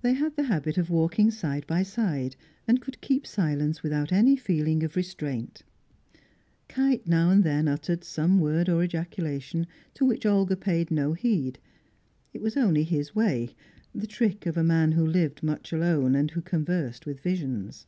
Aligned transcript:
They 0.00 0.14
had 0.14 0.36
the 0.36 0.44
habit 0.44 0.78
of 0.78 0.88
walking 0.88 1.30
side 1.30 1.66
by 1.66 1.82
side, 1.82 2.34
and 2.66 2.80
could 2.80 3.02
keep 3.02 3.26
silence 3.26 3.82
without 3.82 4.10
any 4.10 4.36
feeling 4.36 4.82
of 4.82 4.96
restraint. 4.96 5.64
Kite 6.66 7.06
now 7.06 7.28
and 7.28 7.44
then 7.44 7.68
uttered 7.68 8.04
some 8.04 8.40
word 8.40 8.70
or 8.70 8.82
ejaculation, 8.82 9.66
to 9.92 10.06
which 10.06 10.24
Olga 10.24 10.56
paid 10.56 10.90
no 10.90 11.12
heed; 11.12 11.58
it 12.32 12.40
was 12.40 12.56
only 12.56 12.84
his 12.84 13.14
way, 13.14 13.54
the 13.94 14.06
trick 14.06 14.46
of 14.46 14.56
a 14.56 14.64
man 14.64 14.92
who 14.92 15.04
lived 15.06 15.42
much 15.42 15.74
alone, 15.74 16.14
and 16.14 16.30
who 16.30 16.40
conversed 16.40 17.04
with 17.04 17.20
visions. 17.20 17.86